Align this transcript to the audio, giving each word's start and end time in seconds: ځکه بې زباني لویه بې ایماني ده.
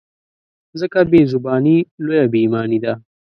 ځکه 0.79 0.99
بې 1.11 1.21
زباني 1.31 1.77
لویه 2.03 2.25
بې 2.31 2.39
ایماني 2.43 2.79
ده. 2.83 2.93